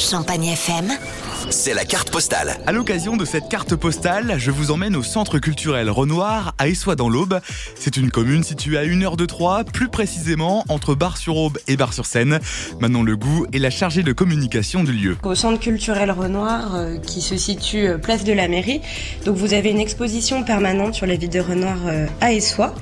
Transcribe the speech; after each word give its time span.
Champagne 0.00 0.56
FM. 0.56 1.29
C'est 1.48 1.74
la 1.74 1.84
carte 1.84 2.10
postale. 2.10 2.58
À 2.66 2.72
l'occasion 2.72 3.16
de 3.16 3.24
cette 3.24 3.48
carte 3.48 3.74
postale, 3.74 4.34
je 4.38 4.50
vous 4.50 4.70
emmène 4.70 4.94
au 4.94 5.02
centre 5.02 5.38
culturel 5.38 5.88
Renoir 5.88 6.54
à 6.58 6.68
Essois 6.68 6.96
dans 6.96 7.08
l'Aube. 7.08 7.40
C'est 7.74 7.96
une 7.96 8.10
commune 8.10 8.44
située 8.44 8.76
à 8.76 8.82
1 8.82 9.02
heure 9.02 9.16
de 9.16 9.24
Troyes, 9.24 9.64
plus 9.64 9.88
précisément 9.88 10.64
entre 10.68 10.94
Bar-sur-Aube 10.94 11.58
et 11.66 11.76
Bar-sur-Seine. 11.76 12.40
Manon 12.80 13.02
Legout 13.02 13.46
est 13.52 13.58
la 13.58 13.70
chargée 13.70 14.02
de 14.02 14.12
communication 14.12 14.84
du 14.84 14.92
lieu. 14.92 15.16
Au 15.22 15.34
centre 15.34 15.58
culturel 15.58 16.10
Renoir, 16.10 16.74
euh, 16.74 16.98
qui 16.98 17.22
se 17.22 17.36
situe 17.36 17.88
euh, 17.88 17.98
place 17.98 18.24
de 18.24 18.32
la 18.32 18.46
mairie, 18.46 18.80
donc 19.24 19.36
vous 19.36 19.54
avez 19.54 19.70
une 19.70 19.80
exposition 19.80 20.42
permanente 20.42 20.94
sur 20.94 21.06
la 21.06 21.16
vie 21.16 21.28
de 21.28 21.40
Renoir 21.40 21.78
euh, 21.86 22.06
à 22.20 22.32
Essois. 22.32 22.74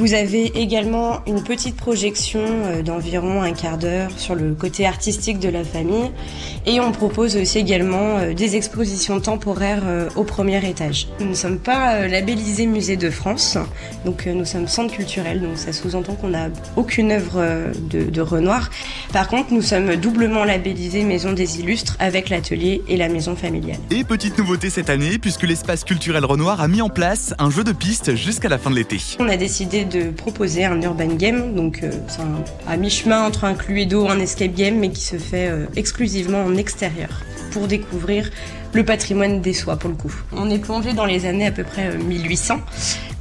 Vous 0.00 0.14
avez 0.14 0.46
également 0.58 1.20
une 1.26 1.42
petite 1.42 1.76
projection 1.76 2.40
euh, 2.40 2.82
d'environ 2.82 3.42
un 3.42 3.52
quart 3.52 3.76
d'heure 3.76 4.10
sur 4.16 4.34
le 4.34 4.54
côté 4.54 4.86
artistique 4.86 5.38
de 5.38 5.50
la 5.50 5.62
famille. 5.62 6.10
Et 6.64 6.80
on 6.80 6.90
propose 6.90 7.36
aussi 7.36 7.58
également 7.58 7.99
euh, 8.00 8.34
des 8.34 8.56
expositions 8.56 9.20
temporaires 9.20 9.82
euh, 9.84 10.08
au 10.16 10.24
premier 10.24 10.66
étage. 10.68 11.08
Nous 11.20 11.26
ne 11.26 11.34
sommes 11.34 11.58
pas 11.58 11.94
euh, 11.94 12.08
labellisés 12.08 12.66
Musée 12.66 12.96
de 12.96 13.10
France, 13.10 13.58
donc 14.04 14.26
nous 14.26 14.44
sommes 14.44 14.68
centre 14.68 14.94
culturel, 14.94 15.40
donc 15.40 15.56
ça 15.56 15.72
sous-entend 15.72 16.14
qu'on 16.14 16.28
n'a 16.28 16.48
aucune 16.76 17.12
œuvre 17.12 17.42
de, 17.90 18.04
de 18.04 18.20
Renoir. 18.20 18.70
Par 19.12 19.28
contre, 19.28 19.52
nous 19.52 19.62
sommes 19.62 19.96
doublement 19.96 20.44
labellisés 20.44 21.04
Maison 21.04 21.32
des 21.32 21.60
Illustres 21.60 21.96
avec 21.98 22.28
l'atelier 22.28 22.82
et 22.88 22.96
la 22.96 23.08
maison 23.08 23.34
familiale. 23.34 23.78
Et 23.90 24.04
petite 24.04 24.38
nouveauté 24.38 24.70
cette 24.70 24.90
année, 24.90 25.18
puisque 25.18 25.42
l'espace 25.42 25.84
culturel 25.84 26.24
Renoir 26.24 26.60
a 26.60 26.68
mis 26.68 26.82
en 26.82 26.88
place 26.88 27.34
un 27.38 27.50
jeu 27.50 27.64
de 27.64 27.72
piste 27.72 28.14
jusqu'à 28.14 28.48
la 28.48 28.58
fin 28.58 28.70
de 28.70 28.76
l'été. 28.76 28.98
On 29.18 29.28
a 29.28 29.36
décidé 29.36 29.84
de 29.84 30.10
proposer 30.10 30.64
un 30.64 30.80
urban 30.80 31.14
game, 31.14 31.54
donc 31.54 31.82
c'est 32.08 32.20
à 32.68 32.76
mi-chemin 32.76 33.24
entre 33.24 33.44
un 33.44 33.54
Cluedo 33.54 34.06
et 34.06 34.10
un 34.10 34.20
escape 34.20 34.54
game, 34.54 34.76
mais 34.76 34.90
qui 34.90 35.02
se 35.02 35.16
fait 35.16 35.50
exclusivement 35.76 36.44
en 36.44 36.56
extérieur 36.56 37.10
pour 37.50 37.66
découvrir 37.66 38.30
le 38.72 38.84
patrimoine 38.84 39.40
des 39.40 39.52
soies 39.52 39.76
pour 39.76 39.90
le 39.90 39.96
coup. 39.96 40.14
On 40.32 40.48
est 40.50 40.58
plongé 40.58 40.92
dans 40.92 41.04
les 41.06 41.26
années 41.26 41.46
à 41.46 41.52
peu 41.52 41.64
près 41.64 41.88
euh, 41.88 41.98
1800 41.98 42.60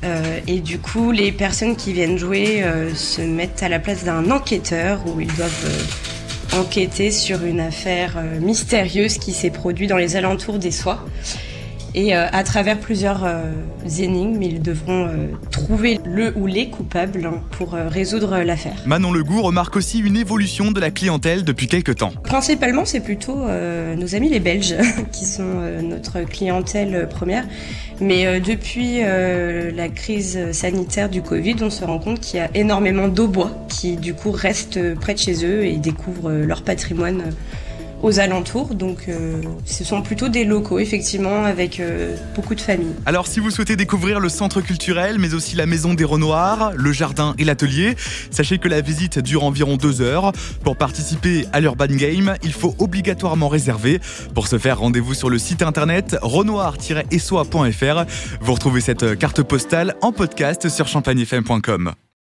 euh, 0.04 0.40
et 0.48 0.60
du 0.60 0.80
coup 0.80 1.12
les 1.12 1.32
personnes 1.32 1.76
qui 1.76 1.94
viennent 1.94 2.18
jouer 2.18 2.64
euh, 2.64 2.94
se 2.94 3.22
mettent 3.22 3.64
à 3.64 3.70
la 3.70 3.80
place 3.80 4.04
d'un 4.04 4.30
enquêteur 4.32 5.02
où 5.08 5.20
ils 5.20 5.36
doivent 5.36 5.66
euh, 5.66 6.60
enquêter 6.60 7.12
sur 7.12 7.44
une 7.44 7.60
affaire 7.60 8.16
euh, 8.18 8.40
mystérieuse 8.40 9.18
qui 9.18 9.34
s'est 9.34 9.50
produite 9.50 9.90
dans 9.90 9.98
les 9.98 10.16
alentours 10.16 10.60
des 10.60 10.72
soies. 10.72 11.04
Et 11.96 12.16
euh, 12.16 12.28
à 12.32 12.44
travers 12.44 12.80
plusieurs 12.80 13.26
euh, 13.26 13.52
énigmes, 14.00 14.42
ils 14.42 14.62
devront 14.62 15.08
euh, 15.08 15.28
trouver 15.50 16.00
le 16.06 16.34
ou 16.38 16.46
les 16.46 16.70
coupables 16.70 17.26
hein, 17.26 17.42
pour 17.52 17.74
euh, 17.74 17.88
résoudre 17.88 18.38
l'affaire. 18.40 18.76
Manon 18.86 19.12
Legout 19.12 19.42
remarque 19.42 19.76
aussi 19.76 20.00
une 20.00 20.16
évolution 20.16 20.72
de 20.72 20.80
la 20.80 20.92
clientèle 20.92 21.44
depuis 21.44 21.68
quelques 21.68 21.96
temps. 21.96 22.12
Principalement, 22.24 22.86
c'est 22.86 23.00
plutôt 23.00 23.36
nos 23.36 24.16
amis 24.16 24.30
les 24.30 24.40
Belges 24.40 24.76
qui 25.12 25.26
sont 25.26 25.62
notre 25.82 26.22
clientèle 26.22 27.08
première. 27.10 27.46
Mais 28.00 28.40
depuis 28.40 29.02
la 29.02 29.90
crise 29.90 30.52
sanitaire 30.52 31.10
du 31.10 31.22
Covid, 31.22 31.56
on 31.62 31.70
se 31.70 31.84
rend 31.84 32.00
compte 32.00 32.22
qu'il 32.22 32.40
y 32.40 32.42
a 32.42 32.50
énormément 32.54 33.08
d'aubois 33.08 33.52
qui 33.68 33.98
du 33.98 34.14
coup 34.14 34.32
restent 34.32 34.96
près 34.96 35.14
de 35.14 35.20
chez 35.20 35.46
eux 35.46 35.66
et 35.66 35.78
découvrent 35.78 36.32
leur 36.32 36.62
patrimoine 36.64 37.24
aux 38.02 38.20
alentours. 38.20 38.76
Donc 38.76 39.06
euh, 39.08 39.42
ce 39.66 39.84
sont 39.84 40.02
plutôt 40.02 40.30
des 40.30 40.46
locaux, 40.46 40.80
effectivement, 40.80 41.44
avec 41.44 41.80
euh, 41.80 42.16
beaucoup 42.36 42.56
de 42.56 42.62
familles. 42.62 42.94
Alors 43.06 43.28
si 43.28 43.40
vous 43.40 43.52
souhaitez 43.52 43.76
découvrir 43.76 44.20
le 44.20 44.30
centre 44.30 44.62
culturel, 44.62 45.18
mais 45.20 45.34
aussi 45.34 45.56
la 45.56 45.66
maison 45.66 45.94
des 45.94 46.04
Renoirs, 46.04 46.74
le 46.76 46.92
jardin 46.92 47.36
et 47.38 47.44
l'atelier, 47.44 47.96
sachez 48.32 48.58
que 48.58 48.68
la 48.68 48.82
visite 48.82 49.20
dure 49.20 49.44
environ 49.44 49.78
deux 49.78 50.02
heures. 50.02 50.32
Pour 50.64 50.76
participer 50.76 51.46
à 51.54 51.60
l'Urban 51.60 51.88
Game, 51.88 52.36
il 52.44 52.54
faut 52.54 52.76
obligatoirement 52.80 53.48
réserver. 53.48 54.00
Pour 54.34 54.48
ce 54.48 54.58
faire, 54.58 54.80
rendez-vous 54.80 55.14
sur 55.14 55.30
le 55.30 55.38
site 55.38 55.62
internet 55.62 56.16
renoir-essois.fr. 56.22 58.06
Vous 58.42 58.54
retrouvez 58.54 58.82
cette 58.82 59.18
carte 59.18 59.44
postale 59.44 59.96
en 60.02 60.12
podcast 60.12 60.70
sur 60.70 60.88
champagnefm.com. 60.88 61.94